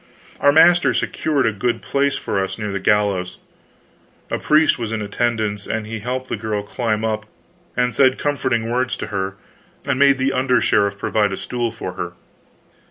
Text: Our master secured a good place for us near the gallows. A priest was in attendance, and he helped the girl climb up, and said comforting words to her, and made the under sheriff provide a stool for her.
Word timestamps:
Our 0.39 0.51
master 0.51 0.95
secured 0.95 1.45
a 1.45 1.51
good 1.53 1.83
place 1.83 2.17
for 2.17 2.43
us 2.43 2.57
near 2.57 2.71
the 2.71 2.79
gallows. 2.79 3.37
A 4.31 4.39
priest 4.39 4.79
was 4.79 4.91
in 4.91 4.99
attendance, 4.99 5.67
and 5.67 5.85
he 5.85 5.99
helped 5.99 6.27
the 6.27 6.35
girl 6.35 6.63
climb 6.63 7.05
up, 7.05 7.27
and 7.77 7.93
said 7.93 8.17
comforting 8.17 8.67
words 8.67 8.97
to 8.97 9.07
her, 9.13 9.35
and 9.85 9.99
made 9.99 10.17
the 10.17 10.33
under 10.33 10.59
sheriff 10.59 10.97
provide 10.97 11.31
a 11.31 11.37
stool 11.37 11.71
for 11.71 11.93
her. 11.93 12.13